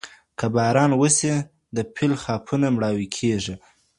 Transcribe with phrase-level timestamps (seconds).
[0.39, 1.33] که باران وسي
[1.75, 3.55] د فیل خاپونه مړاوې کېږي.